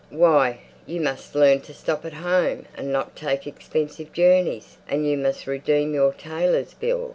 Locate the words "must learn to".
0.99-1.75